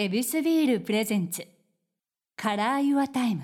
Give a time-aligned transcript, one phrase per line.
[0.00, 3.42] エビスビール presents。Color Your Time。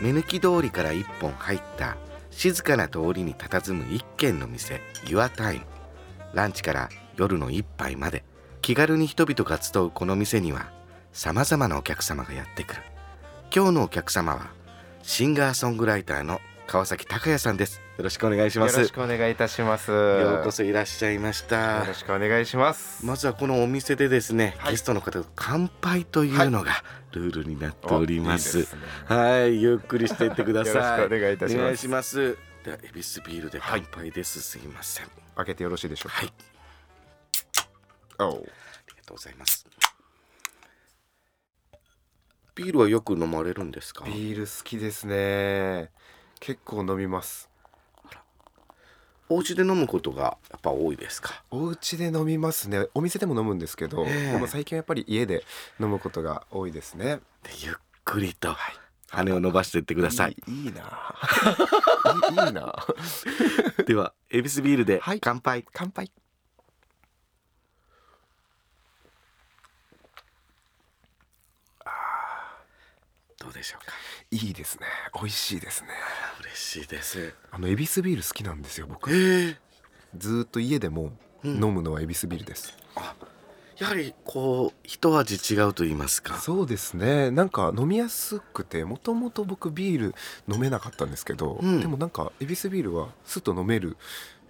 [0.00, 1.96] 目抜き通りから一本入った
[2.30, 5.62] 静かな通りに佇む一軒の店 Your Time
[6.32, 8.22] ランチから夜の一杯まで
[8.62, 10.70] 気軽に人々が集うこの店には
[11.12, 12.82] さまざまなお客様がやってくる。
[13.52, 14.52] 今日のお客様は
[15.02, 17.80] シンガーソングライターの川崎隆也さんです。
[17.98, 18.74] よろしくお願いします。
[18.74, 19.90] よろしくお願いいたします。
[19.90, 21.84] よようこそいらっしゃいました。
[21.84, 23.04] ろしくお願いします。
[23.04, 24.72] まずはこのお店でですね、はい。
[24.72, 26.82] ゲストの方と乾杯というのが
[27.12, 28.68] ルールになっております、おいね。
[29.06, 30.74] はいゆっくりしていってください。
[30.74, 31.60] よろしくお願いいたします。
[31.60, 32.38] お願いします。
[32.64, 35.06] ではエビスビールで乾杯です、すいません。
[35.36, 36.28] 開けてよろしいでしょうはい。
[38.16, 38.26] か。
[38.26, 38.32] おう。
[38.32, 38.46] ありが
[39.04, 39.66] とうございます。
[42.56, 44.04] ビールはよく飲まれるんですか？
[44.06, 45.90] ビール好きですね。
[46.44, 47.48] 結構飲みます。
[49.30, 51.42] お家で飲むことがやっぱ多いですか？
[51.50, 52.86] お家で飲みますね。
[52.94, 55.42] お店でも飲むんですけど、ええでも最近はやっぱり家で
[55.80, 57.20] 飲むことが多いですね。
[57.42, 58.54] でゆっくりと
[59.08, 60.82] 羽を伸ばしていってくださいいいいいな。
[62.30, 62.76] いいいいな。
[63.86, 66.10] ではエビスビールではい乾杯、乾杯。
[73.38, 73.92] どうでしょうか？
[74.34, 74.86] いいですね。
[75.14, 75.88] 美味しいですね。
[76.40, 78.88] 嬉しいですあのエビスビール好きなんですよ。
[78.88, 79.14] 僕。
[79.14, 79.56] ええ
[80.16, 81.12] ずーっと家でも
[81.44, 82.76] うん飲むのはエビスビールです。
[83.78, 90.14] やはりこう一味違うと言いますかそうですねなんか飲みやすくてもともと僕ビール
[90.48, 93.96] 飲めなかったんですけど、うんでもなんかエビスビールはスッと飲める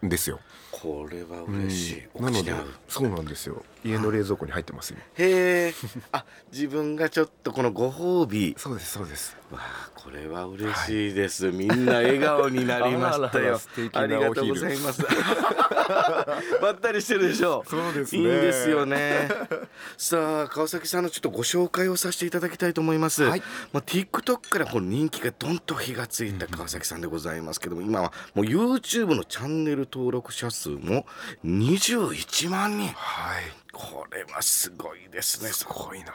[0.04, 0.40] んですよ、
[0.80, 1.54] これはうん。
[1.64, 2.52] 嬉しい、おなので
[2.88, 3.62] そうなんですよ。
[3.84, 5.74] 家の冷蔵庫に入ってますよへえ。
[6.10, 8.54] あ自分がちょっとこのご褒美。
[8.58, 9.36] そうですそうです。
[9.52, 13.60] わあこれは嬉しいです、みんな笑顔になりましたよ。
[13.92, 15.02] ありがとうございます。
[16.60, 19.28] ばったりしてるでしょそうですいいんですよね。
[19.96, 23.42] さあ川崎さんのちょっとご紹介をさせていただきたいと思います、はい。
[23.72, 31.06] まあ、TikTok からこの人気がどんと火がついた川崎さんでございますけども今はもう YouTube のチャンネル登録者数も
[31.44, 32.88] 21万人。
[32.88, 33.42] はい。
[33.72, 35.50] これはすごいですね。
[35.50, 36.12] すごいな。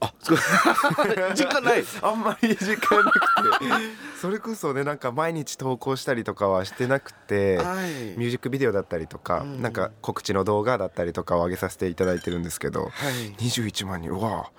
[0.00, 0.12] あ
[1.34, 1.84] 時間ない。
[2.02, 3.64] あんまり時間なくて。
[4.20, 7.88] それこそねなんか毎日投稿したりとかはしてなくてはい。
[8.16, 13.34] ミュージックビデオだったりとか、うんなんか告知の動画だったりとかを上げさせていただいてるんですけど、はい。
[13.36, 14.10] 21万人。
[14.10, 14.50] うわ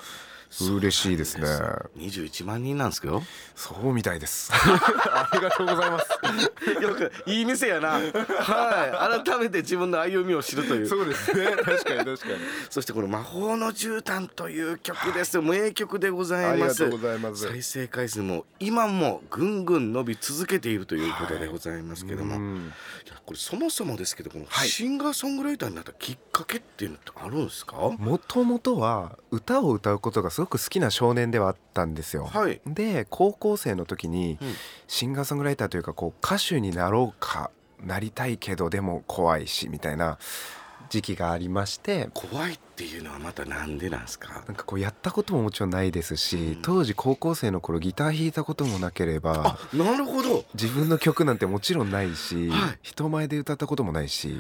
[0.64, 1.48] 嬉しいですね。
[1.98, 3.22] 21万人なんですけど
[3.56, 4.52] そうみたいです。
[4.54, 6.10] ありがとうございます。
[6.82, 7.90] よくいい店やな。
[7.92, 9.24] はい。
[9.24, 10.88] 改めて自分の歩みを知るという。
[10.88, 11.46] そうですね。
[11.58, 12.16] 確かに確かに。
[12.70, 16.84] そしてこの「魔法の絨毯」という曲です名曲でございます。
[16.84, 17.48] ありがとうございます。
[17.48, 22.74] 再生回数も今もぐんぐん伸び続けているということでございますけども、うん。
[23.06, 24.70] いやこれそもそもですけどこのはい。
[24.70, 27.76] シンガーソングライターになったきっかけっていうのってあるんですか？
[27.76, 32.26] もともとは歌を歌うことがすごく好きな少年ではあったんですよ。
[32.26, 32.62] はい。
[32.66, 34.54] で高校生の時にうん。
[34.88, 37.52] シンガーソングライターというかこう歌手になろうか
[37.84, 40.18] なりたいけどでも怖いしみたいな
[40.90, 42.10] 時期がありまして。
[42.14, 44.44] 怖いっていうのはまたなんでなんですか？
[44.48, 46.62] なんかこうやったことももちろんないですし、うん。
[46.62, 50.46] 当時高校生の頃ギター弾いたこともなければあなるほど。
[50.54, 52.80] 自分の曲なんてもちろんないし、はい。
[52.82, 54.38] 人前で歌ったこともないし。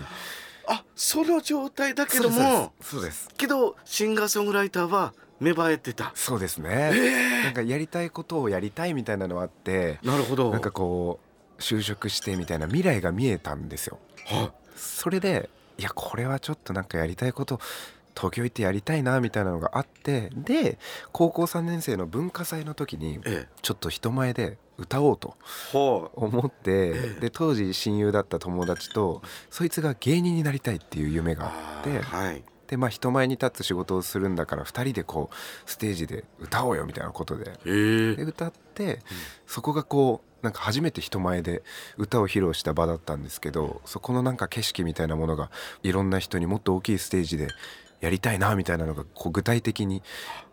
[0.67, 3.29] あその状態だけどそうですもそうです。
[3.37, 6.11] けどシンガーソングライターは芽生えてた。
[6.15, 10.51] そうですね、なんかやりたいことをやりたいみたいなのはあってなるほど。
[10.51, 11.19] なんかこ
[11.57, 13.99] う就職してみたいな未来が見えたんですよ。
[14.25, 14.51] は？
[14.75, 17.59] それでいやこれはちょっとなんかやりたいこと
[18.15, 20.77] 東京行ってやりたいなみたいなのがあってで
[21.11, 23.47] 高校3年生の文化祭の時にええ。
[23.61, 25.35] ちょっと人前で歌おうと
[25.73, 27.19] 思ってええ。
[27.19, 35.35] で当時親友だった友達とそいつが芸人になりたいっていう夢があってーはいでまあ人前に立つ仕事をするんだから2人でこう
[35.69, 37.51] ステージで歌おうよみたいなことで。
[37.65, 39.01] ええで歌って、
[39.45, 41.63] そこがこうなんか初めて人前で
[41.97, 45.49] 歌を披露した場だったんですけどそこのなんか景色みたいなものが
[45.81, 47.47] いろんな人にもっと大きいステージで
[47.99, 50.03] やりたいなみたいなのがこう具体的に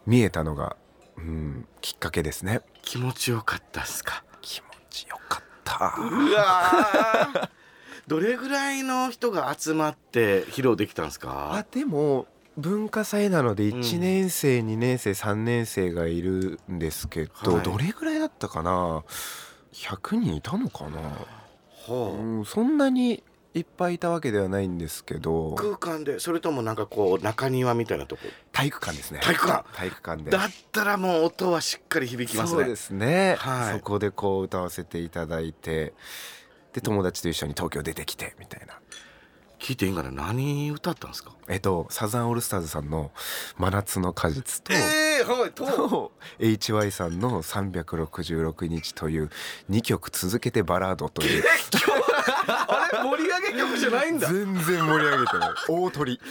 [0.07, 0.77] 見えたのが、
[1.19, 2.61] うん、きっかけですね。
[2.83, 4.25] 気持ちよかったっすか？
[4.41, 5.93] 気持ちよかった
[8.07, 12.27] どれぐらいの人が集まって披露できたんですあかでも
[12.59, 13.81] 文化祭なのでうん。
[13.81, 17.63] 1年生、2年生3年生がいるんですけど、はい。
[17.63, 19.05] どれぐらいだったかな
[19.73, 21.01] ？100人いたのかな、
[21.71, 22.23] ほう。
[22.23, 23.23] うん、そんなに
[23.55, 25.55] いっぱいいたわけではないんですけど。
[25.55, 26.21] 空間で？
[26.21, 28.23] それともなんかこう中庭みたいなとこ？
[28.53, 29.21] 体育館ですね。
[29.23, 29.65] 体育館。
[29.75, 30.31] 体育館で。
[30.31, 32.59] だったらもう音はしっかり響きますね。
[32.61, 33.79] そうですね、はい。
[33.79, 35.95] そこでこう歌わせていただいて
[36.73, 38.75] で友達と一緒に東京出てきてみたいな。
[39.59, 40.11] 聞いていいんかな？
[40.11, 41.31] 何歌ったんですか？
[41.49, 43.13] えっとサザンオールスターズさんの
[43.57, 45.65] 「真夏の果実と」えー、はいと。
[45.65, 49.31] と HY さんの「366日」という
[49.71, 51.45] 2曲続けてバラードという
[53.57, 54.29] 曲じゃないんだ。
[54.29, 55.51] 全然盛り上げてない。
[55.69, 56.21] 大鳥。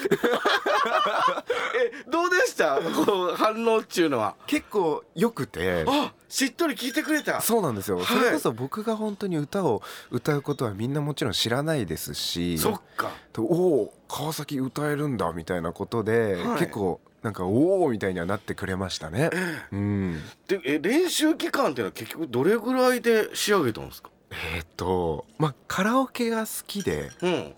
[2.05, 2.79] えどうでした？
[3.05, 4.35] こう反応っちゅうのは。
[4.47, 5.85] 結構よくて。
[5.87, 7.41] あしっとり聞いてくれた。
[7.41, 8.05] そうなんですよ、はい。
[8.05, 9.81] それこそ僕が本当に歌を
[10.11, 13.11] 歌うことはみんなもちろん知らないですしそっか。
[13.33, 16.59] とおお川崎歌えるんだみたいなことで、はい。
[16.59, 19.29] 結構なんかおおみたいにはなってくれましたね。
[19.71, 24.09] うん、でえ練習期間っていうのは結局どれぐらいで仕上げたんですか？
[24.31, 27.53] えーっとまあカラオケが好きでうん。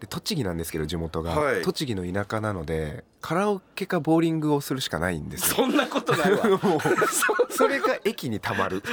[0.00, 1.62] で栃木なんですけど地元が、はい。
[1.62, 5.56] 栃木の田舎なのでカラオケかボーリングをするしかないんですよ。
[5.56, 6.32] そんなことない
[7.50, 8.82] それが駅にたまる。
[8.82, 8.86] こ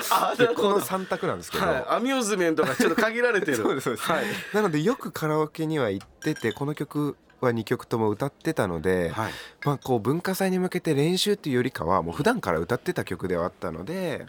[0.69, 3.57] の3択なんですけど、はい、アミューズメントがちょっと限られてる。
[3.61, 4.11] そうですそうです。
[4.11, 9.31] はい、なのでよくカラオケには行っててこの曲は2曲とも歌ってたので、はい、
[9.65, 14.25] まあ、こう文化祭に向けて練習っていうよりかはもう普段から歌ってた曲ではあったので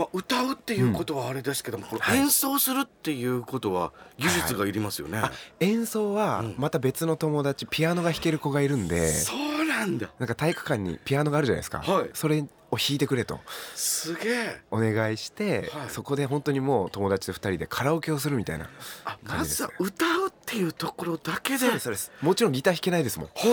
[0.00, 2.18] まあ、歌うっていうことはあれですけども、このはい。
[2.18, 5.30] 演奏するっていうことは技術がいりますよね、あ
[5.60, 6.54] 演奏はうん。
[6.56, 10.08] また別の友達ピアノが弾ける子がいるんでそうなんだ。
[10.18, 12.10] なんか体育館にピアノがあるじゃないですか、はい。
[12.14, 13.40] それを弾いてくれと。
[13.74, 14.60] すげえ。
[14.70, 15.90] お願いして、はい。
[15.90, 18.70] そこで本当にもう友達と2人でカラオケをするみたいな
[19.04, 19.68] あま感じですね。
[19.68, 21.58] ずは歌うっていうところだけで。
[21.58, 22.12] そうですそうです。
[22.22, 23.28] もちろんギター弾けないですもん。
[23.28, 23.48] はい。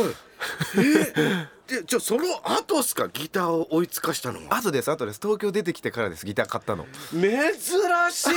[0.77, 3.07] えー、でじゃあその後っすか？
[3.09, 4.57] ギターを追いつかしたのは。
[4.57, 5.19] 後です後です。
[5.21, 6.85] 東京出てきてからですギター買ったの。
[7.11, 7.21] 珍
[8.11, 8.29] しい。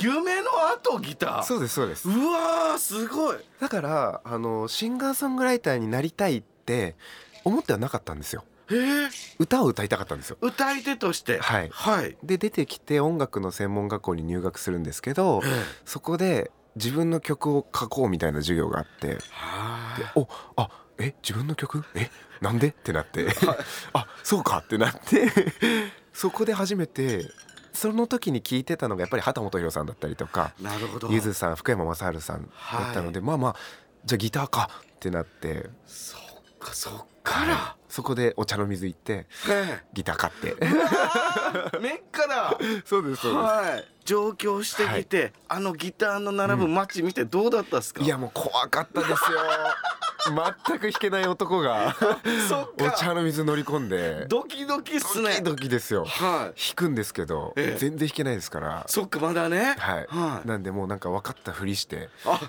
[0.04, 1.42] 夢の後ギター。
[1.42, 2.08] そうですそうです。
[2.08, 3.36] うわーすごい。
[3.60, 6.96] だからあのシンガーソングライターになりたいって
[7.44, 8.44] 思ってはなかったんですよ。
[8.70, 10.38] えー、歌を歌いたかったんですよ。
[10.40, 11.38] 歌い手として？
[11.40, 11.68] はい。
[11.72, 12.16] はい。
[12.22, 15.50] で出てきて音楽の専門学校に入学するんですけどええ。
[15.84, 19.18] そこで自分の曲を書こうみたいな授業があって。
[19.30, 21.84] はでおあえ自分の曲？
[21.94, 22.10] え
[22.40, 22.68] なんで？
[22.68, 23.28] ってなって。
[23.92, 24.58] あそうか。
[24.58, 25.28] ってなって。
[26.12, 27.30] そこで初めて
[27.72, 31.08] その時に聞いてたのがやっぱり畑本博さんだったりとかいなるほど。
[31.10, 32.42] ゆずさん福山雅治さん
[32.72, 33.56] だったので、まあまあ
[34.04, 34.68] じゃあギターか。
[34.82, 35.68] ってなって。
[35.86, 36.31] そっ
[36.62, 37.44] かそっか。
[37.44, 39.82] ら、そこでお茶の水行ってえ。
[39.92, 40.56] ギター買って。
[40.60, 43.88] えメッカだそうですはい。
[44.04, 49.16] 上京してきて、あのギターの並ぶ街見てどうだったっすか、いやもう怖かったですよ。
[50.66, 51.96] 全く弾けない男が
[52.48, 52.94] そっか。
[52.94, 54.26] お茶の水乗り込んで。
[54.28, 55.30] ドキドキっすね。
[55.30, 56.04] ドキドキですよ。
[56.04, 56.60] はい。
[56.60, 57.78] 弾くんですけど、ええ。
[57.78, 58.84] 全然弾けないですから。
[58.86, 59.74] そっかまだね。
[59.78, 60.48] はい、はい。
[60.48, 62.08] なんでもうなんか分かったふりして。
[62.24, 62.40] あ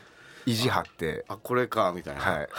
[0.45, 1.25] 意地張って。
[1.28, 2.50] あこれかみたいな、はい。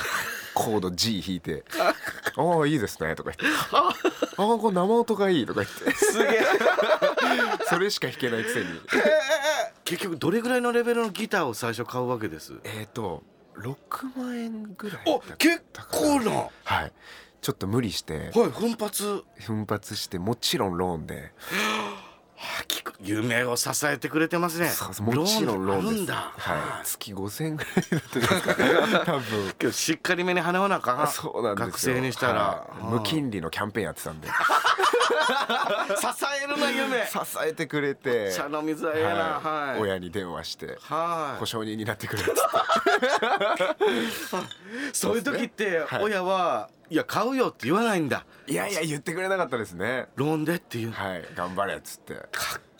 [0.54, 1.64] コード G 弾いて
[2.36, 3.88] 「ああいいですね」とか言って「あ。
[3.88, 5.90] あこれ生音がいい」とか言って。
[5.92, 6.42] すげえ。
[7.68, 8.66] それしか弾けないくせに。
[9.84, 12.54] 結局どれぐらいのレベルのギターを最初買うわけです？
[12.64, 13.22] えっと
[13.56, 16.30] 6万円ぐらいおだった結か構な。
[16.30, 16.92] ははい。
[17.40, 18.30] ちょっと無理して。
[18.30, 19.22] い奮発。
[19.38, 21.32] 奮発してもちろんローンで
[23.00, 24.70] 夢を支えてくれてますね。
[25.00, 26.86] もちろんローンですはい。
[26.86, 27.74] 月5000円ぐらい
[28.92, 29.52] だった多分。
[29.58, 31.66] けどしっかりめに払わなあかんそうなんですよ。
[31.66, 32.84] 学生にしたら、はい。
[32.84, 34.28] 無金利のキャンペーンやってたんで
[36.00, 36.06] 支
[36.42, 37.06] えるな夢。
[37.06, 38.32] 支えてくれて。
[38.32, 39.10] 茶の水はええな。
[39.10, 39.80] はい。
[39.80, 41.38] 親に電話してはい。
[41.40, 42.40] 保証人になってくれっつって。
[44.92, 46.02] そういう時ってはい。
[46.04, 48.24] 親は、い、や買うよって言わないんだ。
[48.46, 50.08] いやいや言ってくれなかったですね。
[50.16, 50.92] ローンでっていう。
[50.92, 51.24] かはい。
[51.34, 52.14] 頑張れっつって。
[52.14, 52.18] っ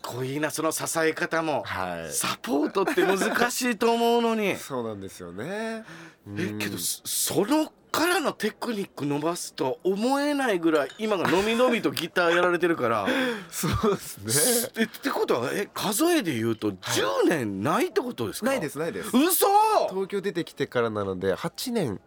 [0.05, 2.13] こいいなその支え方も、はい。
[2.13, 4.57] サポートって難しいと思うのに。
[4.59, 5.85] そうなんですよね。
[6.27, 13.07] うんえけどそそのからのテクニック伸ばすと思えないぐらい今がのみのみとギターやられてるから。
[13.51, 14.73] そうですね。
[14.79, 19.11] えってことはえ数えで言うと10年ないってことですか、ないですないです。
[19.17, 19.47] 嘘！
[19.91, 22.01] 東京出てきてからなので8年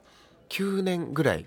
[0.49, 1.45] 9年ぐらい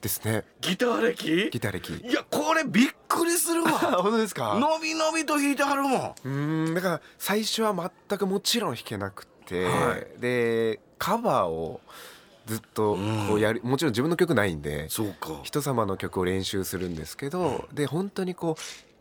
[0.00, 0.44] ですね。
[0.60, 1.50] ギター歴？
[1.50, 1.92] ギター歴。
[2.08, 3.78] いやこれびっくりするあわ。
[4.02, 4.54] 本当ですか？
[4.54, 6.14] のびのびと弾いてはるもん。
[6.24, 7.74] うーんだから最初は
[8.08, 10.20] 全くもちろん弾けなくて、はい。
[10.20, 11.80] でカバーを
[12.50, 15.38] ずっとこうやる、もちろん自分の曲ないんでそうか。
[15.44, 18.56] 人様の曲を練習するんですけど、で本当にこ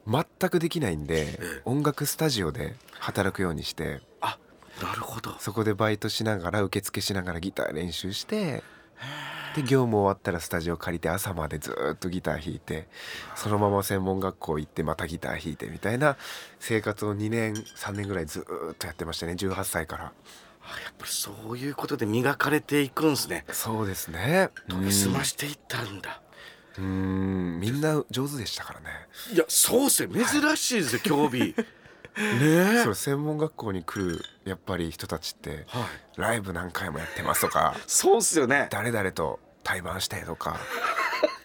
[0.05, 4.37] う全くできないんで、え音楽スタジオで働くようにしてあ
[4.83, 5.35] なるほど。
[5.39, 8.63] そこでバイトしながら受付しながらギター練習して
[9.55, 12.87] で業務終わったらスタジオ借りて朝までずっとギター弾いて
[13.35, 16.17] そのまま専門学校行ってまたギター弾いてみたいな
[16.59, 19.33] 生活を2年3年ぐらいずっとやってましたね。
[19.33, 20.05] 18歳から。
[20.05, 20.11] あ
[20.83, 23.45] やっぱりそういうことで磨かれていくんすね。
[23.51, 24.49] そうですね。
[24.69, 26.21] 研ぎ澄ましていったんだ。
[26.77, 26.85] うん。
[26.85, 26.87] う
[27.57, 27.59] ん。
[27.59, 28.85] みんな上手でしたからね。
[29.33, 31.55] いやそうっすね珍しいですよ興味 ね
[32.17, 32.83] え。
[32.83, 35.83] そう専門学校に来るやっぱり人たちってはい。
[36.17, 38.67] ライブ何回もやってますとかそうっすよね。
[38.71, 40.59] 誰々と対バンしてとか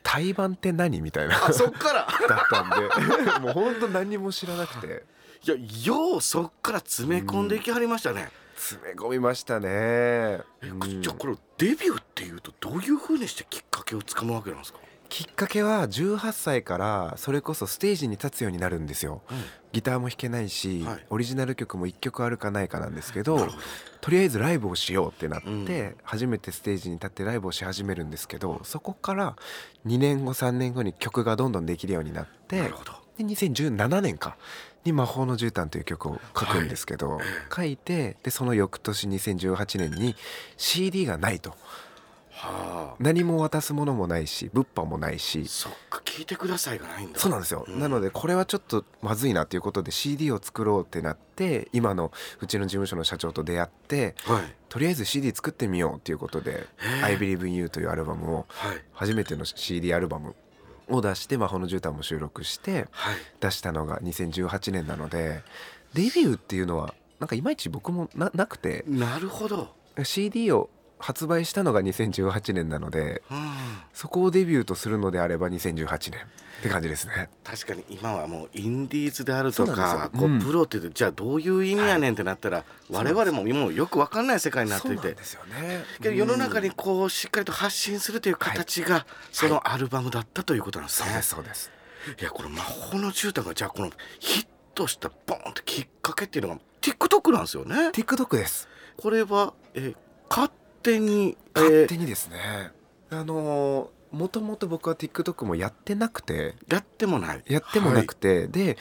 [0.02, 2.06] 対バンって何みたいなあそっから。
[2.28, 5.04] だったんで もうほんと何も知らなくて。
[5.46, 9.68] いやようそっから詰め込んでいきはりましたね、詰め込みましたね。
[9.68, 11.02] えうん。
[11.02, 19.22] じゃあこれデビューっていうとどういう風にしてきっかけをつかむわけなんですか、きっかけは18歳からそれこそステージに立つようになるんですよ。
[19.72, 21.06] ギターも弾けないし、はい。
[21.10, 23.48] オリジナル曲も1曲あるかないかなんですけど
[24.00, 25.96] とりあえずライブをしようってなって、うん。
[26.02, 29.36] 初めてステージに立ってライブをし始めるんですけどそこから
[29.86, 32.62] 2年後3年後に曲がどんどんできるようになって
[33.18, 34.36] で2017年か
[34.84, 37.24] に「魔法の絨毯」という曲を書くんですけど、はい。
[37.54, 40.14] 書いてでその翌年2018年に
[40.56, 41.56] CD がないと。
[42.30, 42.94] はあ。
[42.98, 45.46] 何も渡すものもないし物販もないし。
[45.46, 47.18] そっか聞いてくださいがないんだ。
[47.18, 47.80] そうなんですよ、うん。
[47.80, 54.54] なのでこれはちょっとまずいなということで CD を作ろうってなって今のうちの事務所の社長と出会ってはい。
[54.68, 57.04] とりあえず CD 作ってみようっていうことで「へえ。
[57.04, 58.84] I Believe in You」というアルバムをはい。
[58.92, 60.34] 初めての CD アルバム
[60.88, 63.16] を出して「魔法の絨毯」も収録してはい。
[63.40, 65.42] 出したのが2018年なので
[65.94, 68.84] デビューっていうのはなんかいまいち僕もななくて。
[68.86, 69.74] なるほど。
[70.02, 73.52] CD を発売したのが2018年なのでうん
[73.92, 77.28] そこをデビューとするのであれば2018年って感じですね。
[77.44, 85.84] 確かに今はもうインディーズであるとそうなんかこうプロってじゃあどういう意味やねんってなったら我々ももうよくわかんない世界になっていてそうなんですよね。
[86.00, 91.28] けど世の中にうんこうしっかりと発信するという形がそのアルバムだったということなんですねそうです。
[91.28, 91.70] そうです。
[92.20, 97.88] いやこの魔法の絨毯がじゃあこのヒットしたボーンってきっかけっていうのが TikTok なんですよね。
[97.90, 98.68] TikTok です。
[98.96, 99.94] これはえ
[100.30, 100.50] 勝
[100.84, 102.72] 手に、えー勝手にですね。
[103.10, 107.42] あのもともと僕は TikTok もやってなくてやってもない。
[107.48, 108.76] やってもなくて、で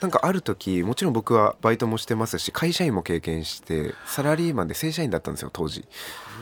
[0.00, 5.84] なんかある時もちろん僕はバイトもしてますし会社員も経験してサラリーマンで正社員だったんですよ当時。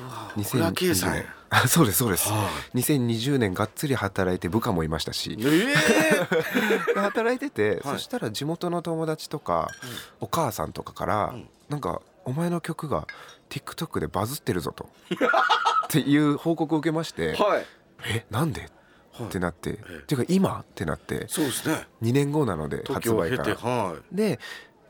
[0.08, 1.12] はい、これは K さん。
[1.14, 2.28] 年あそうですそうです。
[2.28, 5.38] は2020年がっつり働いて部下もいましたしい。
[5.40, 5.74] え
[6.88, 9.70] えで 働いてて、はいそしたら地元の友達とか、
[10.20, 13.08] お母さんとかから、うんなんか「お前の曲が
[13.48, 14.88] TikTok でバズってるぞ」と。
[15.14, 17.66] っていう報告を受けましてはい。
[18.08, 18.70] 「えなんで?」
[19.12, 19.26] はい。
[19.28, 21.26] ってなって「えていうか今?」ってなって。
[21.28, 21.86] そうですね。
[22.02, 23.54] 2年後なので発売から。
[23.56, 24.38] はで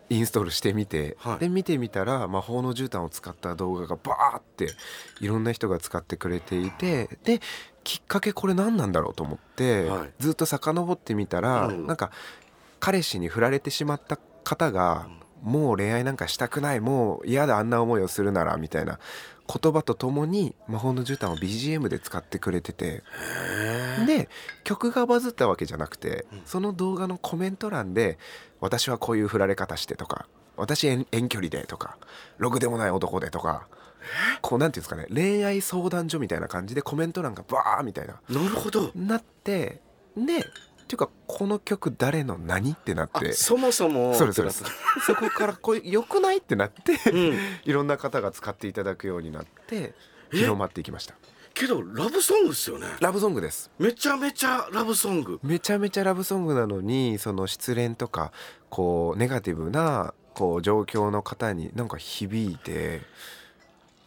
[0.08, 1.38] インストールしてみて、はい。
[1.40, 4.72] で見てみたら魔法の絨毯を使った動画がバーって
[5.20, 7.18] いろんな人が使ってくれていて。
[7.24, 7.40] で
[7.82, 10.12] きっかけこれ何なんだろうと思って、はい。
[10.18, 11.86] ずっと遡ってみたら、うん。
[11.86, 12.10] なんか
[12.80, 15.08] 彼氏に振られてしまった方が、
[15.42, 18.98] もう恋愛なんかしたくないもう嫌だあんな思いをするならみたいな
[19.46, 23.02] 言葉とともに魔法の絨毯を BGM で使ってくれてて。
[24.06, 24.28] で
[24.64, 28.18] 曲がバズったわけじゃなくて、うんその動画のコメント欄で
[28.60, 30.26] 「私はこういう振られ方して」とか
[30.56, 31.96] 「私遠遠距離で」とか
[32.38, 33.66] 「ろくでもない男で」とか
[34.42, 38.92] こうなんていうんですかね恋愛相談所みたいな感じでコメント欄がバーみたいななるほど。
[38.94, 39.80] なって
[40.16, 40.44] で
[40.86, 44.14] っていうかこの曲誰の何ってなっあてそもそも。
[44.14, 44.64] そうですそうです
[45.04, 47.38] そこからこれ良くないってなってうん。
[47.64, 49.94] いろんな方が使っていただくようになって
[50.32, 50.36] え？
[50.36, 51.14] 広まっていきました
[51.54, 52.86] けどラブソングですよね。
[53.00, 55.40] ラブソングですめちゃめちゃラブソング。
[55.42, 58.30] めちゃめちゃラブソングなのにその失恋とか
[58.70, 63.00] こうネガティブなこう状況の方になんか響いて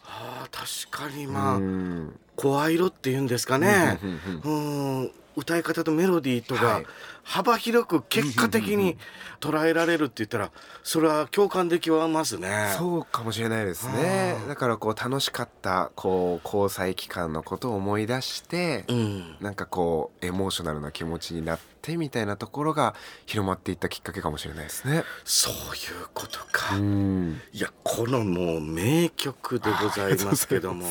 [0.06, 4.00] ああ確かにまあ、うん声色っていうんですかね。
[4.02, 6.86] うんうんうんうん歌い方とメロディーとがはい。
[7.24, 8.98] 幅広く結果的に
[9.40, 10.52] 捉えられるって言ったら
[10.84, 12.74] それは共感できますね。
[12.76, 14.36] そうかもしれないですね。
[14.48, 22.96] だからこう楽しかったこう交際期間のことを思い出してうん、なんかこうエモーショナルな気持ちになってみたいなところが
[23.28, 25.04] 広まっていったきっかけかもしれないですね。
[25.24, 25.58] そうい
[26.04, 26.78] うことか。
[26.78, 27.42] うん。
[27.54, 30.88] いやこのもう名曲でございますけども。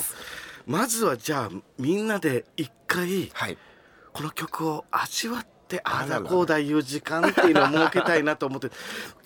[0.69, 3.57] まずはじゃあみんなで一回はい
[4.19, 8.69] この曲を味わってああだこうだいう時間っていうのを設けたいなと思って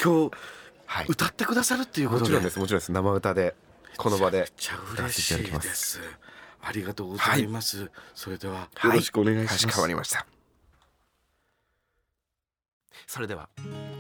[0.03, 0.37] 今日
[0.85, 2.25] はい歌ってくださるっていうことで。
[2.25, 2.93] もちろんですもちろんです。
[2.93, 3.55] 生歌で
[3.97, 4.53] この場で。
[4.99, 5.99] 嬉しいでます。
[6.61, 8.69] ありがとうございます、それでは。
[8.75, 8.91] はい。
[8.91, 10.27] よろしくお願いします、こまりました。
[13.07, 13.49] それでは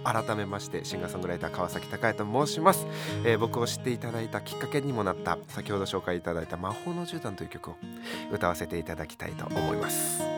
[0.04, 2.86] 改めましてシンガーソングライター川崎隆也と申します、
[3.24, 7.76] えー僕を知っていただいたきっかけにもなった先ほど紹介いただいた魔法の絨毯という曲を
[8.32, 10.31] 歌わせていただきたいと思います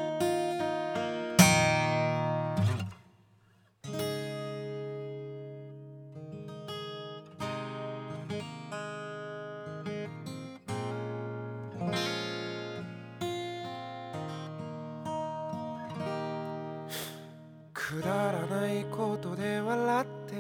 [17.95, 20.35] くだらないことで笑って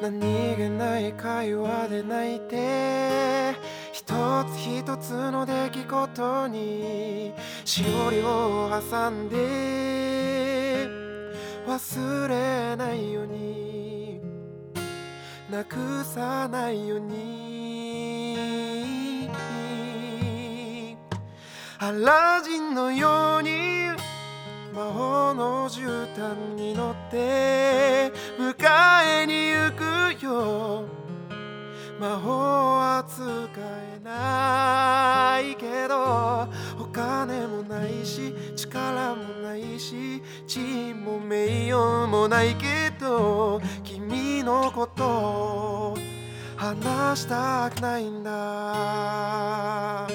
[0.00, 3.52] 何気ない会話で泣いて
[3.92, 4.04] 一
[4.44, 7.32] つ一つの出来事に
[7.64, 10.86] しおりを挟んで
[11.66, 14.20] 忘れないように
[15.50, 18.12] なくさないように。
[21.84, 23.81] アラジンのように
[24.82, 30.84] 魔法の絨毯に乗って迎えに行くよ。
[32.00, 32.30] 魔法
[32.78, 33.22] は使
[33.60, 36.48] えないけど
[36.82, 45.94] お金もないし力もないし地位も名誉もないけど君のこと
[46.56, 50.08] 話したくないんだ。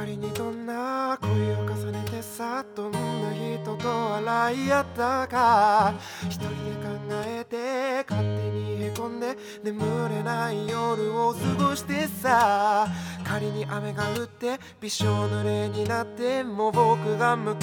[0.00, 2.98] 君が仮にどんな恋を重ねてさどんな
[3.34, 5.94] 人と笑い合ったか。
[6.24, 6.88] 一人で考
[7.26, 12.88] えて勝手にへこんで眠れない夜を過ごしてさ。
[13.24, 17.56] 仮に雨が降ってびしょ濡れになっても僕が迎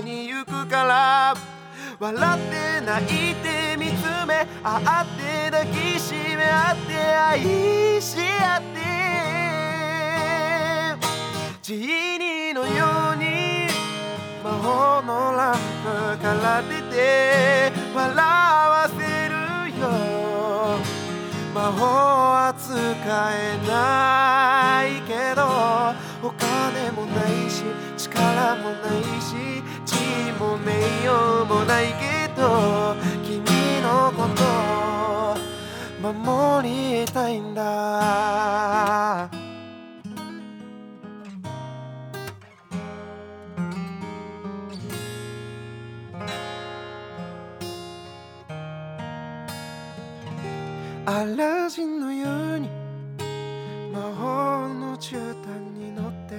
[0.00, 1.34] えに行くから。
[2.00, 9.03] 笑って泣いて見つめ合って抱きしめ合って愛し合って
[11.64, 11.76] ジー
[12.18, 13.68] ニーのように
[14.44, 18.98] 魔法のランプから出て笑わせ
[19.30, 19.34] る
[19.80, 19.88] よ。
[21.54, 22.70] 魔法は使
[23.32, 25.40] えないけど
[26.22, 27.64] お金もないし
[27.96, 29.94] 力もないし地
[30.28, 30.70] 位も名
[31.06, 32.94] 誉もないけど
[33.24, 33.40] 君
[33.80, 34.44] のこと
[36.02, 36.68] 守
[37.00, 38.83] りたいんだ。
[51.24, 52.68] アラジンのように。
[53.90, 56.34] 魔法の絨毯に乗って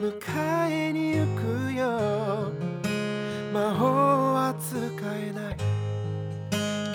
[0.00, 2.52] 迎えに行くよ。
[3.52, 3.86] 魔法
[4.34, 5.56] は使えない。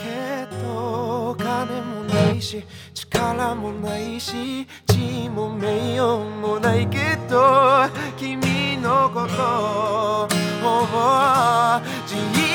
[0.02, 2.64] けどお金もないし
[2.94, 10.28] 力もないし地位も名誉もないけど君のことを
[12.08, 12.49] ジー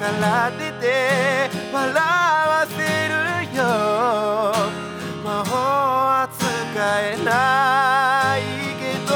[0.00, 3.12] から出て笑わせる
[3.54, 3.62] よ。
[5.22, 6.42] 魔法は使
[6.80, 8.40] えない
[8.80, 9.12] けど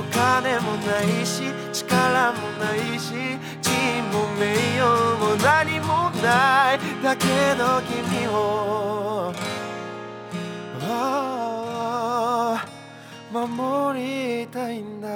[0.00, 3.12] お金もないし力もないし
[3.60, 7.26] 地位も名誉も何もないだけ
[7.58, 9.34] ど君を。
[13.30, 15.08] 守りたいんだ。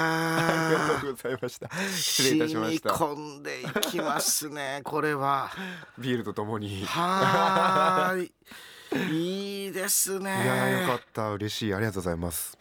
[0.00, 1.68] やありがとうございました。
[1.90, 2.96] 失礼いたしました。
[2.96, 5.50] 染み込んでいきますね これは。
[5.98, 6.82] ビールとともに。
[6.82, 8.32] いはーい。
[9.10, 10.30] いいですね。
[10.46, 11.30] やよかった。
[11.30, 11.74] 嬉しい。
[11.74, 12.58] ありがとうございます。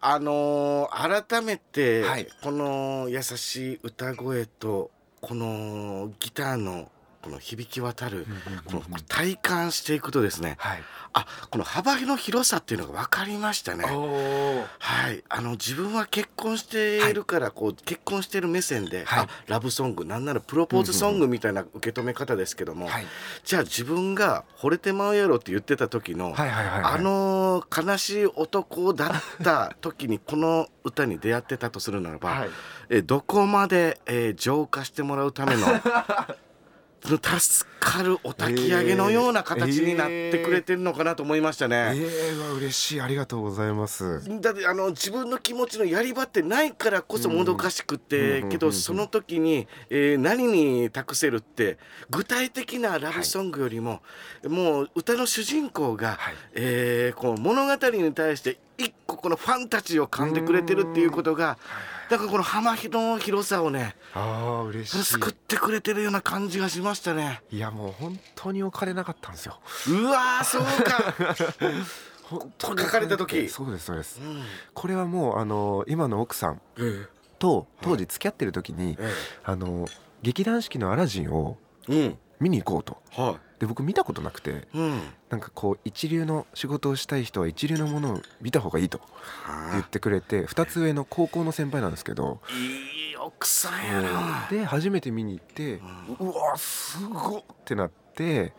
[0.00, 2.28] あのー改めて、はい。
[2.42, 4.90] この優しい歌声と
[5.20, 6.90] このギターの
[7.22, 8.26] この響き渡る
[8.64, 10.82] この体感していくとですねはい。
[11.14, 13.84] あこの幅の広さっていうのが分かりましたね。
[13.90, 19.24] おはい、あの自分は結婚しているから、こう結婚している目線で、はい。
[19.24, 23.06] あラブソングなんならプロポーズソングみたいな受け止め方ですけども、はい。
[23.44, 32.50] じゃあ自分が惚れてまうやろって言ってた時の、あのー悲しい男だった時にこの歌に出会ってたとするならば、 はい。
[32.88, 35.66] えーどこまで、えー浄化してもらうための
[37.04, 41.92] 助かるお焚き上げのような形になってくれてるのかなと思いましたね。
[41.96, 44.22] ええわ嬉しいありがとうございます。
[44.40, 51.78] だってあの自分の気持ちのやり場ってないからこそもどかしくて、うんけどその時に、えー何に託せるって
[52.10, 54.00] 具体的なラブソングよりも、
[54.46, 56.34] もう歌の主人公が、はい。
[56.54, 61.58] えーこう物語に対して一個このファンタジーを噛んでくれてるっていうことが
[62.12, 65.02] だからこの浜の広さをねああ嬉しい。
[65.02, 67.40] 救ってくれてるような感じがしましたね。
[67.50, 69.58] いやもう本当にお金なかったんですよ。
[69.88, 71.14] うわーそうか。
[72.28, 73.48] 本当に書かれた時。
[73.48, 74.20] そうですそうです。
[74.20, 74.42] うん。
[74.74, 77.06] これはもうあの今の奥さんえ
[77.38, 79.10] と当時付き合ってる時に、え
[79.42, 79.88] あの
[80.20, 81.56] 劇団四季の「アラジン」を
[81.88, 82.98] え見に行こうと。
[83.16, 84.50] うんはで僕見たことなくて。
[84.50, 85.00] いうん
[85.32, 89.00] なんかこう一流の仕事をしたい人は一流のものを見た方がいいと
[89.72, 92.42] 言ってくれて2つ上の高校の先輩なんですけど。
[92.50, 94.46] いい奥さんやな。
[94.50, 95.80] で初めて見に行って
[96.20, 98.52] うわすごっってなって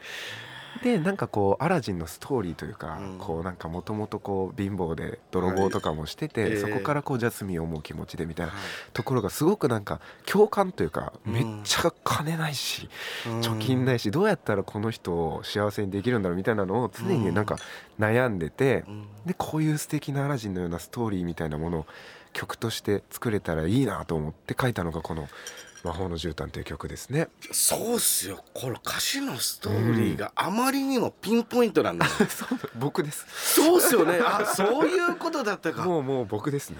[0.83, 3.17] でなんかこうアラジンのストーリーというか、うん。
[3.17, 6.51] こうなんかもともとこう貧乏で泥棒とかもしてて、はい。
[6.51, 8.57] ええそこからこうジャスミンを思う気持ちでみたいなは
[8.91, 11.33] ところがすごくなんか共感というかうん。
[11.33, 12.89] めっちゃ金ないし、い
[13.27, 17.57] 貯金ないしどうやったらこの人を幸せにできるんだろうみたいなのを常になんか
[17.97, 19.05] 悩んでてうん。
[19.25, 21.85] でこういう素敵なアラジンのようなストーリーみたいなものを
[22.33, 25.29] 曲として作れたらいいなと思って書いたのがこの
[25.83, 27.27] 「魔法の絨毯」という曲ですね。
[27.51, 28.43] そうっすよ。
[28.53, 32.09] この歌詞のストーリーがあまりにもピンポイントなんだう
[32.79, 33.25] 僕です。
[33.55, 34.19] そうっすよね。
[34.23, 35.83] あそういうことだったか。
[35.85, 36.77] もうもう僕ですね。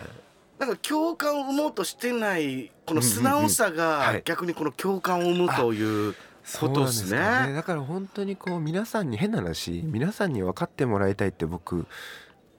[0.60, 7.54] なんか共感を生もうとしてないこの素直さが逆にこの共感を生むということですそうなんですかね。
[7.54, 11.86] だから本当にこう皆さんに変な話皆さんに分かってもらいたいって僕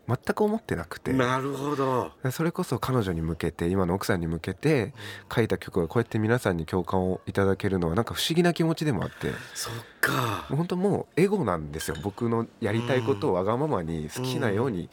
[0.07, 2.13] 全く思ってなくてなるほど。
[2.31, 4.93] それこそ彼女に向けて今の奥さんに向けて
[5.35, 10.47] 書いた曲がこうやって皆さんに共感をいただけるのはなんか不思議な気持ちでもあってそっか。
[10.49, 14.91] 本当もうエゴなんですよ僕のやりたいことをわがままに好きなように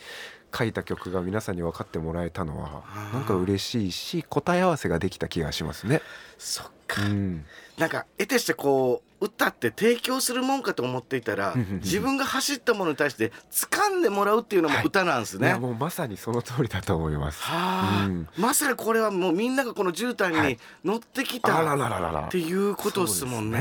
[0.57, 6.01] 書いた曲が皆さんに分かってもらえたのはうんなんか嬉しいし答え合わせができた気がしますね。
[6.37, 7.01] そっうか。
[7.03, 7.45] ん、
[7.77, 14.85] なんか得てしてこう歌って提供するもんかと思っていたら自分が走ったものに対して掴んでもらうっていうのもはい。
[14.85, 15.47] 歌なんですね。
[15.47, 17.41] いやもうまさにその通りだと思います。
[17.43, 18.27] はあ、うん。
[18.35, 20.57] まさにこれはもうみんながこの絨毯にはい。
[20.83, 21.75] 乗ってきた
[22.27, 23.59] っていうことですもんね。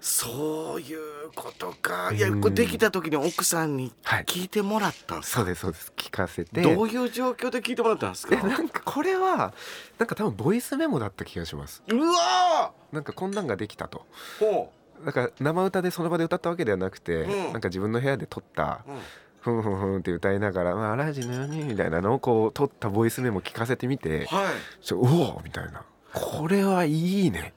[0.00, 2.10] そういうことか。
[2.12, 5.40] いやうんこれできた時に奥さんにはい聞いてもらったんですか？
[5.40, 8.34] そうですそうです聞かせてどういう状況で聞いてもらったんですか？
[8.34, 8.42] え。
[8.42, 9.52] なんかこれは
[9.98, 14.44] なんか多分ボイスメモだった気がしますうわなんかこんなんができたとー。
[14.44, 14.72] ほ
[15.04, 18.90] なんか生歌でその場で歌ったわけではなくて、うんなんか自分の部屋で撮ったう。
[18.92, 18.98] うん
[19.42, 24.84] ふんふんふんって歌いながら「まあ、アラジンのように」みたいなのをこう撮ったボイスメモ聞かせてみてはい。
[24.84, 25.82] ちょうおみたいな
[26.12, 27.54] 「これはいいね」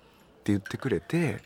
[0.52, 1.42] 言ってくれて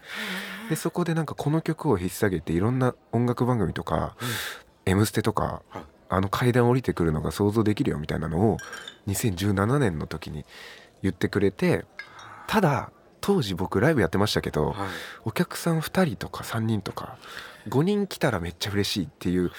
[0.69, 4.15] でそこでなんかこの曲を引っ提げていろんな音楽番組とか
[4.85, 5.83] 「M ステ」とかはい。
[6.09, 8.57] あの階段降りてくるのが想像できるよみたいなのを
[9.07, 10.45] 2017年の時に
[11.03, 11.85] 言ってくれて
[12.47, 14.87] ただ当時僕ライブやってましたけどはい。
[15.25, 17.17] お客さん2人とか3人とか
[17.67, 19.51] 5人来たらめっちゃ嬉しいっていう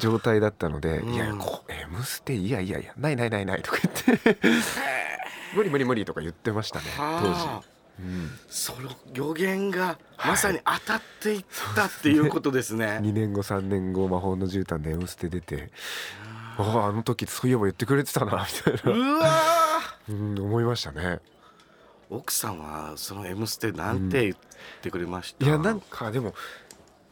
[0.00, 1.14] 状態だったので「うん。
[1.14, 4.38] いやこう M ステいやいやいやないないないない」とか言って
[5.54, 7.62] 「無理無理無理」とか言ってましたね当はあ。
[7.62, 7.75] 時。
[7.98, 13.00] うんその予言がはいまさに当たっていったっていうことですね。
[13.02, 15.70] 2年後3年後魔法の絨毯で「M ステ」出て
[16.58, 19.32] 「あああの時そういえば言ってくれてたな」みたいうな、わ
[20.08, 21.00] うん、思いましたね。
[21.00, 21.20] ー
[22.08, 24.36] 奥さんはその「M ステ」なんて言っ
[24.82, 26.34] てくれました、いやなんかでも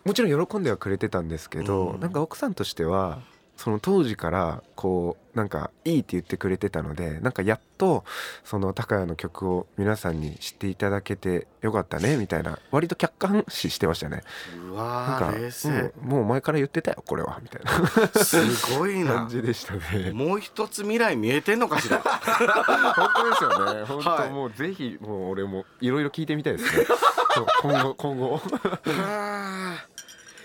[0.04, 2.00] もちろん喜んではくれてたんですけど、うん。
[2.00, 3.20] なんか奥さんとしては
[3.56, 8.04] その当時からこうなんかいいって言ってくれてたのでなんかやっと
[8.44, 14.22] その高谷の曲を皆さんに知っていただけてよかったねみたいな割と客観視してましたね。
[14.68, 20.10] うわ冷静、うんもう前から言ってたよこれはみたいなすごいな感じでしたね。
[20.12, 21.98] もう一つ未来見えてんのかしら？
[22.02, 23.84] 本当ですよね。
[23.84, 26.86] 本当、はいもうぜひもう俺もいろいろ聞いてみたいですね。
[27.62, 28.40] 今後今後。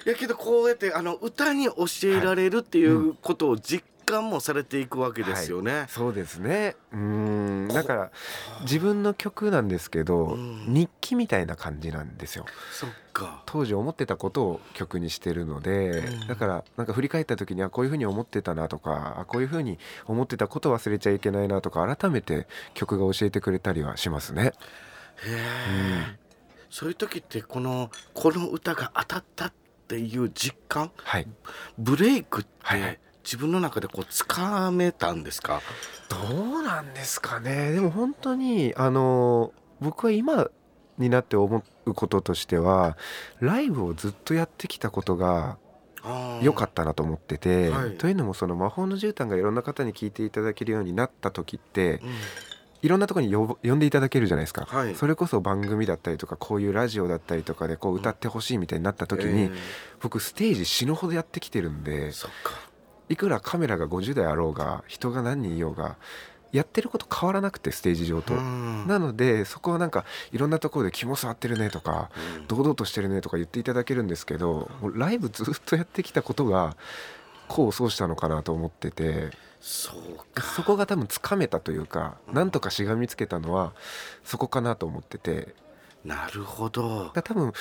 [0.06, 5.86] やけどこうやってあの歌に教えられるっていうことを実感もされていくわけですよね。
[5.88, 6.76] そうですね。
[6.92, 7.68] うーん。
[7.68, 8.12] だから
[8.62, 10.66] 自分の曲なんですけど、うん。
[10.68, 12.46] 日記みたいな感じなんですよ。
[12.72, 13.44] そっか。
[13.46, 16.28] 当時思ってたことを曲にしてるので、うん。
[16.28, 24.54] だからなんか振り返った時にあこういうふうに思ってたなとかあこういうふうに思ってたこと忘れちゃいけないなとか改めて曲が教えてくれたりはしますね。
[25.22, 26.18] へえ、
[26.70, 29.54] そういう時ってこのこの歌が当たったっ
[29.90, 30.92] ていう実感？
[30.98, 31.28] はい。
[31.78, 35.62] ブレイクって自分の中でこうつかめたんですか、
[36.08, 36.18] ど
[36.58, 37.74] うなんですかね。
[37.74, 40.50] でも本当にあの僕は今
[40.98, 42.98] になって思うこととしては
[43.40, 45.58] ライブをずっとやってきたことが
[46.42, 47.98] 良かっったなと思ってて、はい。
[47.98, 52.12] というのもその魔法の絨毯がいろんな方に聞いていただけるようになった時ってた、うん
[52.82, 54.96] いろんなところに呼んでいただけるじゃないですか、はい。
[54.96, 59.52] それこそ番組だったりとかこういうラジオだったりとかでこう歌ってほしいみたいになった時に、え
[60.02, 62.12] 僕ステージ死ぬほどやってきてるんで
[63.10, 65.98] いくらカメラが50台あろうが人が何人いようが
[66.52, 68.34] やってること変わらなくてステージ上と。
[68.34, 68.88] うん。
[68.88, 72.48] なのでそこはなんかいろんなところで肝座ってるねとかうん。
[72.48, 76.76] 堂々としてるねとか言っていただけるんですけどライブずっとやってきたことが
[77.50, 80.44] 功を奏したのかなと思っててそうか。
[80.44, 83.74] そこが多分つかめたというかなんとかしがみつけたのは
[84.24, 85.56] そこかなと思ってて。
[86.06, 87.10] なるほど。
[87.10, 87.52] 多分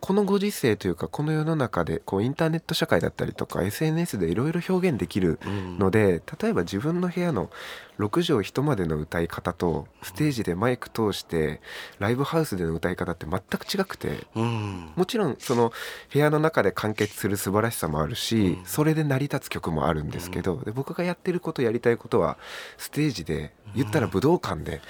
[0.00, 5.78] このご時世というかこの世の中でこうインターネット社会だったりとか SNS でいろいろ表現できるうん。
[5.78, 7.50] ので例えば自分の部屋の
[7.98, 11.60] 6畳一間での歌い方とステージでマイク通して
[11.98, 14.90] ライブハウスでの歌い方って全く違くてうん。
[14.94, 15.72] もちろんその
[16.12, 22.38] 部屋の中で完結する素晴らしさもあるしそれで成り立つ曲もあるんですけどで僕がやってることやりたいことは
[22.76, 24.80] ステージで言ったら武道館で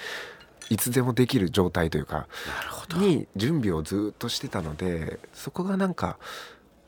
[0.69, 2.27] いつでもできる状態というか
[2.95, 6.17] に準備をずっとしてたのでそこがなんか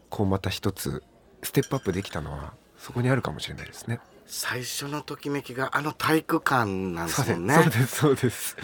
[0.10, 1.04] こうまた一つ
[1.44, 4.00] ステップアップできたのはそこにあるかもしれないですね。
[4.34, 7.54] 最初のときめきがあの体育館なんですすもんね。
[7.54, 8.56] そうですそうです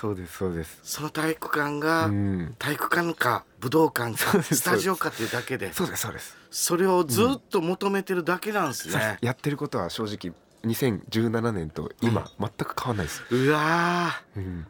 [0.00, 0.36] そうです。
[0.36, 0.80] そうです。
[0.84, 5.72] その体育館がうん、体育館か武道館かスタジオかっていうだけで。
[5.72, 6.36] そうですそうです。
[6.50, 9.10] それをずっと求めてるだけなんですそうです。
[9.14, 10.32] ね、やってることは正直
[10.64, 13.22] 2017年と今、全く変わんないです。
[13.30, 14.66] うわうん、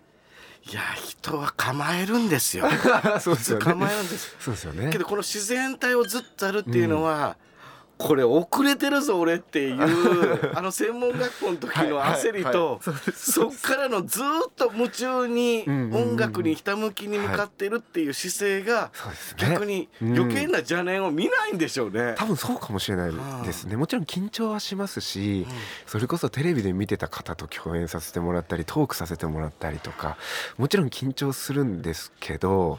[0.66, 2.66] ーいや人は構えるんですよ
[3.20, 3.64] そうですよね。
[3.64, 4.90] 構えるんですそうですよね。
[4.90, 7.36] けどこの自然体をずっとあるっていうのは、
[7.98, 12.80] これ遅れてるぞ俺っていう あの専門学校の時の焦りと
[13.14, 14.22] そっからのずっ
[14.56, 18.90] と夢中に音楽にひたむきに向かってるっていう姿勢が。
[19.36, 22.14] 逆に余計な邪念を見ないんでしょうね。
[22.16, 23.12] 多分そうかもしれない
[23.44, 23.64] です。
[23.64, 25.46] ねもちろん緊張はしますし、
[25.86, 30.16] それこそテレビで見てた方と共演させてもらったりトークさせてもらったりとか
[30.58, 32.78] もちろん緊張するんですけど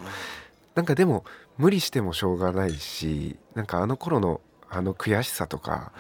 [0.76, 1.24] なんかでも
[1.58, 5.92] 無理してもしょうがないしなんかあの頃のあの悔しさとか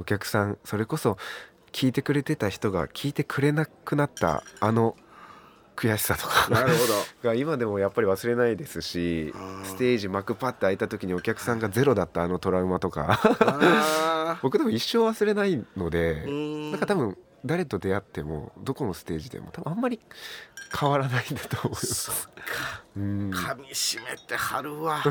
[0.00, 1.16] お客さんそれこそ
[1.72, 4.96] 聞いてくれてた人が聞いてくれなくなったあの
[5.76, 6.94] 悔しさとかなるほど。
[7.28, 13.18] が今でもやっぱり忘れないですしうんステージ幕パッて開いた時にお客さんがゼロだったあのトラウマとか。
[13.40, 20.00] あ 僕でも一生忘れないのでなんか多分誰と出会ってもどこのステージでも多分あんまり
[20.78, 22.28] 変わらないんだと思います。
[22.28, 22.34] か。
[22.96, 23.30] うん。
[23.30, 25.02] 噛み締めてはるわ。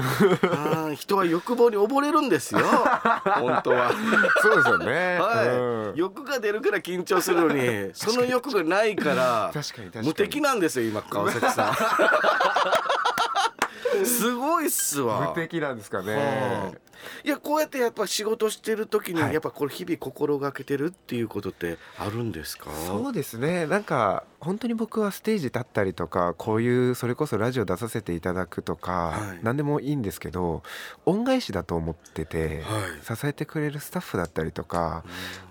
[0.85, 0.95] うん。
[0.95, 2.61] 人は欲望に溺れるんですよ。
[3.39, 3.91] 本当は。
[4.41, 5.19] そうですよね。
[5.19, 5.95] はい、うん。
[5.95, 10.07] 欲が出るから緊張するのにその欲がないから確かに。
[10.07, 11.73] 無敵なんですよ今川崎さん
[14.05, 15.33] すごいっすわ。
[15.35, 16.73] 無敵なんですかね。
[17.23, 17.27] い。
[17.27, 19.33] やこうやってやっぱ仕事してる時にはい。
[19.33, 22.71] やっぱこれ日々心がけてるっていうことってあるんですか？
[22.87, 23.65] そうですね。
[23.67, 29.39] なんか本当に僕はステージ立ったりとかこういうそれこそラジオ出させていただくとか、はい。
[29.43, 30.63] 何でもいいんですけど
[31.05, 32.79] 恩返しだと思ってて、は
[33.13, 33.17] い。
[33.17, 35.03] 支えてくれるスタッフだったりとか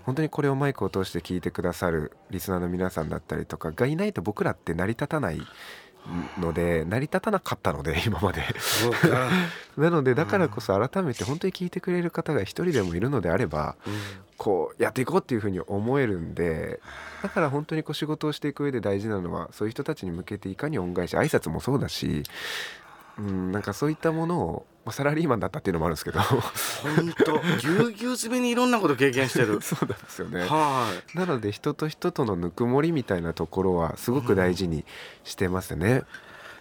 [0.05, 5.42] 本当にこれをマイクを通して聞いてくださるリスナーの皆さんだったりとかがいないと僕らって成り立たない
[6.38, 8.42] ので成り立たなかったので 今まで。
[9.76, 13.74] なのでだからこそ改めて本当に聞いてくれる方が一人でもいるのであれば
[14.36, 16.80] こうやっていこうっていうふうに思えるんで
[17.22, 22.22] だから本当にこう仕事をしていく上で大事なのはそういう人たちに向けていかに恩返し挨拶もそうだし、
[23.18, 26.20] うん、なんかそういったものを、まあ、サラリーマンだったっていうのもあるんですけど。
[26.20, 29.61] 本当ぎゅうぎゅう詰めにいろんなこと経験してる。
[29.62, 30.40] そうなんですよね。
[30.46, 31.18] はい。
[31.18, 34.85] なので人と人とのぬくもりみたいなところはすごく大事に
[35.25, 36.03] してますね。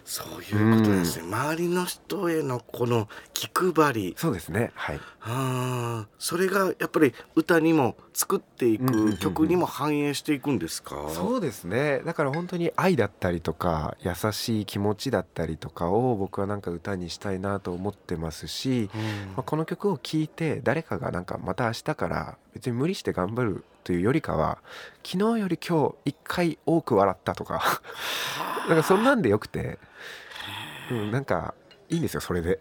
[0.04, 3.08] そういうことですね、周りの人へのこの
[3.48, 4.14] 気配り。
[4.16, 4.70] そうですね。
[4.74, 5.00] はい。
[5.22, 6.12] あー。
[6.18, 12.00] それがやっぱり歌にも作っていく曲にも反映していくんですか、そうですね。
[12.04, 19.32] だから本当に愛だったりとか優しい気持ちだったりとかを僕はなんか歌にしたいなと思ってますし、うん。
[19.32, 24.58] まあ、この曲を聴いて誰かがなんかまた明日から別に無理して頑張るというよりかは
[25.04, 27.80] 昨日より今日一回多く笑ったとか。
[28.68, 29.80] なんかそんなんでよくて、
[30.92, 31.54] うん、なんか
[31.92, 32.58] いいんですよそれで。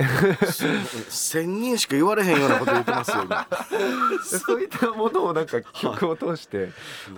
[1.09, 3.47] 千人しか言われへんようなこと言ってますよ今。
[4.23, 6.71] そういったものをなんか曲を通して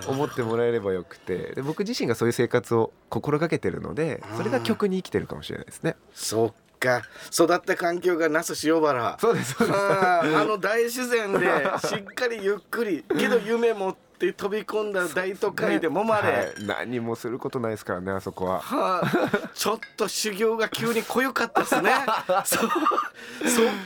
[0.07, 1.53] 思ってもらえればよくて。
[1.55, 5.95] で僕自身がそういう生活を心がけてるのでそれが曲に生きてるかもしれないですね。
[6.13, 7.01] そっか。
[7.31, 9.79] 育った環境が那須塩原そうですそうです。
[9.79, 11.39] あーあの大自然で
[11.87, 16.53] しっかりゆっくりけど夢持って飛び込んだ大都会でもまれ、はい。
[16.65, 18.59] 何もすることないですからねあそこは。
[18.59, 21.91] はあ、 ちょっと修行が急に濃ゆかったですね。
[22.45, 22.69] そそっ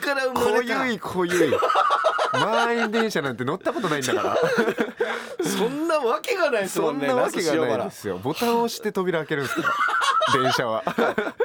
[0.01, 0.85] から生ま濃れた。
[0.85, 1.53] ゆい濃ゆい。
[2.33, 4.37] 満員電車なんて乗ったことないんだから。
[5.45, 8.17] そんなわけがないですもそんんねなわけがないですよ。
[8.17, 9.73] ボタンを押して扉開けるんですから
[10.43, 10.83] 電車は。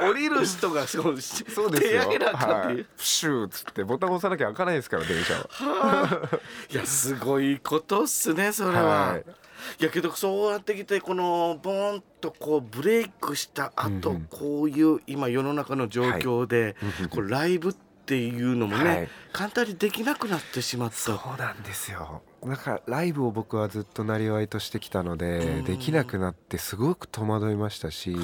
[0.01, 2.03] 降りる人がそうしそうですよ。
[2.03, 6.31] 手上げなあかんっていう、はい、プシューっつってボタン押さなきゃ開かないですから電車は。
[6.71, 9.25] い、やすごいことっすねそれは、はい。
[9.81, 16.77] いやけどそうやってきてこのボーンとこうブレイクした後、うこういう今世の中の状況で、
[17.11, 20.97] こうライブっていうのもね、はい簡単にできなくなってしまった。
[20.97, 22.21] そうなんですよ。
[22.45, 25.65] だからライブを僕はずっとなりわいとしてきたので、うん。
[25.65, 28.19] できなくなってすごく戸惑いましたし、は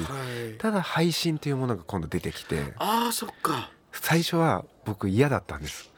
[0.53, 3.71] い、ただ配信というものが今度出てきてああそっか。
[3.91, 5.91] 最初は僕嫌だったんです。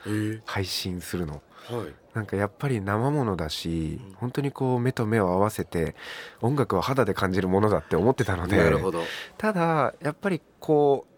[0.45, 1.93] 配信するのはい。
[2.13, 4.15] なんかやっぱり生ものだしうん。
[4.15, 5.95] 本当にこう目と目を合わせて
[6.41, 9.03] 音楽は肌で感じるものだって思ってたのでなるほど。
[9.37, 11.10] ただやっぱりこう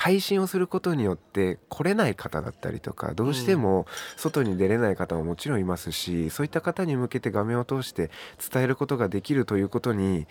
[0.00, 3.84] 配信をすることによって来れない方だったりとかどうしても
[4.16, 8.10] 外に出れない方ももちろんいますしそういった方に向けて画面を通して
[8.50, 10.26] 伝えることができるということに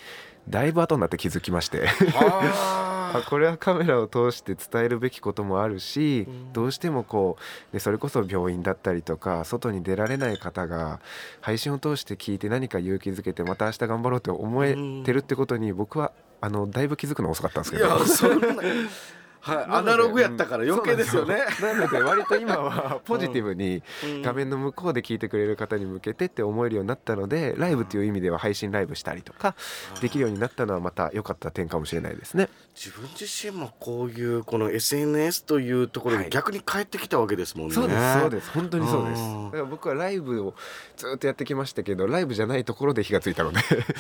[0.49, 1.88] だいぶ後になって気づきまして。
[2.15, 6.53] あ あこれはカメラを通して伝えるべきこともあるし、うん。
[6.53, 7.38] どうしてもこ
[7.71, 10.99] う、ね、それこそ病院だったりとか外に出られない方が
[11.41, 19.18] 配信を通して聞いて何か勇気づけてまた明日頑張ろうって思えてるってことに僕はあのだいぶ気づくの遅かったんですけど。
[19.41, 19.65] はい。
[19.69, 24.21] アナログやったから余計ですよね、なので割と今は ポジティブにうん。
[24.21, 29.56] 画面の向こうで聞いてくれる方に向けてって思えるようになったのでライブっていう意味では配信ライブしたりとか
[30.02, 32.49] できるようになったのはまた良かった点かもしれないですね。
[32.75, 36.25] 自分自身もこういうこの SNS というところはい。
[36.25, 37.73] に逆に帰ってきたわけですもんね。
[37.73, 38.52] そうですそうです。
[38.52, 39.21] 本当にそうです。
[39.21, 39.45] うん。
[39.45, 40.54] だから僕はライブを
[40.97, 43.60] ずっとやってきましたけどライブじゃないところで火がついたので。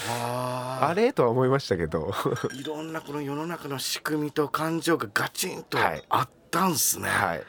[0.09, 0.48] あ
[0.87, 1.13] あれ？
[1.13, 2.11] とは思いましたけど。
[2.13, 6.03] あいろんなこの世の中の仕組みと感情がガチンとはい。
[6.09, 7.09] あったんすね。
[7.09, 7.43] はい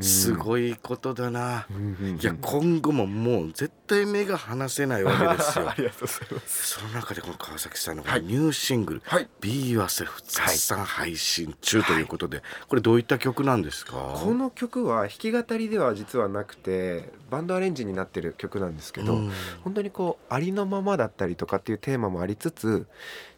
[0.00, 1.66] すごいことだな。
[1.70, 5.68] うんいや今後ももう絶対目が離せないわけですよ。
[5.70, 5.74] あ。
[5.76, 6.66] りがとうございます。
[6.68, 9.28] その中でこの川崎さんのニューシングル「はい。
[9.40, 13.92] Be Yourself」絶賛配信中ということで、これどういった曲なんですか？
[13.92, 19.32] この曲は弾き語りでは実はなくてバンドアレンジになってる曲なんですけど、うん。
[19.64, 22.86] 本当にこうありのままだったりとかっていうテーマもありつつ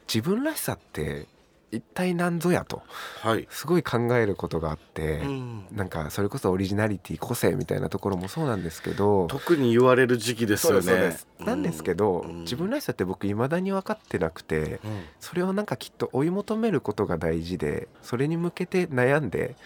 [0.06, 1.26] 自分らしさって
[1.74, 2.82] 一体何ぞやと。
[3.20, 5.66] はい、すごい考えることがあって、うん。
[5.72, 11.12] なんかそれこそオリジナリティ個性みたいなところもそうなんですけど特に言われる時期ですよね。
[11.12, 11.26] す。
[11.40, 12.40] なんですけど、うん。
[12.42, 15.04] 自分らしさって僕未だに分かってなくてうん。
[15.20, 19.56] それをなんかきっと追い求めることが大事でそれに向けて悩んで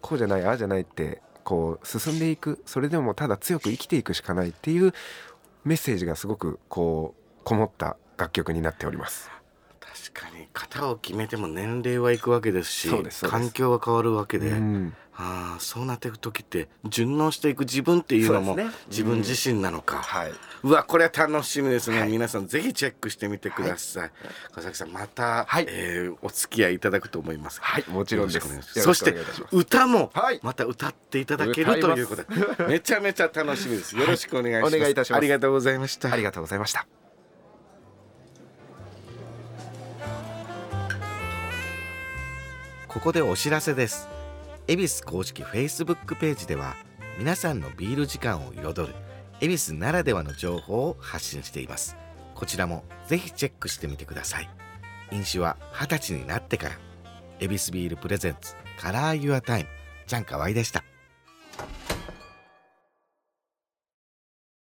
[0.00, 4.92] こうじゃないああじゃないってこう進んでいくそれでもただ強く生きていくしかないっていう
[5.64, 9.30] メッセージがすごくこうこもった楽曲になっております。
[10.12, 12.88] 確かに型を決めても年齢はいくわけですし
[13.22, 14.94] 環境は変わるわけで、うん。
[15.20, 18.56] ああそうなっていく時って順応していく自分っていうのも
[18.88, 22.10] 自分自身なのか、はい、うわこれは楽しみですね、はい。
[22.10, 24.10] 皆さんぜひチェックしてみてください、
[24.52, 25.66] 川崎さんまた、はい。
[25.68, 27.60] えーお付き合いいただくと思います。
[27.60, 28.80] はい、もちろんです。
[28.80, 29.12] そして
[29.50, 30.38] 歌もはい。
[30.44, 33.96] また歌っていただけるということでめちゃめちゃ楽しみです。
[33.96, 35.18] よろしくお願いします、お願いいたします。
[35.18, 36.12] ありがとうございました。
[36.12, 36.86] ありがとうございました。
[42.88, 44.08] ここでお知らせです。
[44.66, 46.74] 恵比寿公式 Facebook ページでは
[47.18, 48.94] 皆さんのビール時間を彩る
[49.42, 51.96] 恵比寿ならではの情報を発信しています。
[52.34, 54.48] こちらもぜひチェックしてみてください。
[55.12, 56.78] 飲酒は二十歳になってから。
[57.40, 59.68] 恵比寿ビール presents Color Your Time
[60.06, 60.82] ちゃんかわいでした。